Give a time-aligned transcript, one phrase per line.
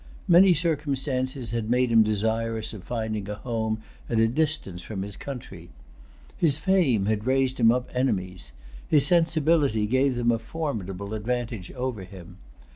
[0.27, 5.15] Many circumstances had made him desirous of finding a home at a distance from his
[5.15, 5.69] country.
[6.35, 8.51] His fame had raised him up enemies.
[8.87, 12.37] His sensibility gave them a formidable advantage over him.